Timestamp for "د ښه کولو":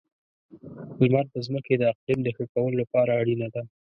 2.23-2.79